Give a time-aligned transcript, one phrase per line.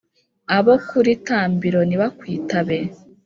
[0.57, 2.79] abo kuri tambiro nibakwitabe,